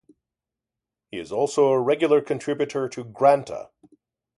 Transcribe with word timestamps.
He 1.11 1.19
is 1.19 1.31
also 1.31 1.67
a 1.67 1.79
regular 1.79 2.21
contributor 2.21 2.89
to 2.89 3.03
"Granta". 3.03 3.69